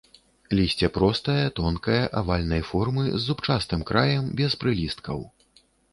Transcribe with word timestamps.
Лісце 0.59 0.87
простае, 0.95 1.43
тонкае, 1.59 1.99
авальнай 2.21 2.63
формы, 2.71 3.03
з 3.11 3.19
зубчастым 3.27 3.85
краем, 3.91 4.25
без 4.41 4.51
прылісткаў. 4.65 5.19